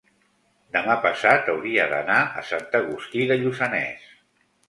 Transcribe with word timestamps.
demà 0.75 0.95
passat 1.03 1.51
hauria 1.53 1.85
d'anar 1.91 2.17
a 2.41 2.45
Sant 2.49 2.73
Agustí 2.81 3.27
de 3.33 3.39
Lluçanès. 3.43 4.09